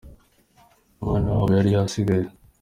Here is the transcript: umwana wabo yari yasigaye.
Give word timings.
umwana 1.01 1.27
wabo 1.35 1.51
yari 1.57 1.69
yasigaye. 1.75 2.25